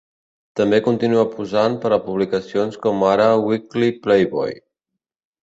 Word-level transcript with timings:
També 0.59 0.77
continua 0.85 1.25
posant 1.33 1.75
per 1.83 1.91
a 1.97 1.99
publicacions 2.07 2.81
com 2.87 3.05
ara 3.11 3.29
"Weekly 3.51 3.93
Playboy". 4.09 4.59